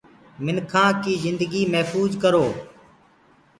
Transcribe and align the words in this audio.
مکيآنٚ 0.43 0.99
ڪي 1.03 1.13
جنگي 1.23 1.61
مهڦوج 1.73 2.11
ڪرو۔ 2.23 2.45